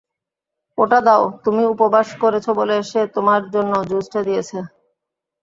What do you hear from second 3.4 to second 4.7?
জন্য জুসটা দিয়েছে।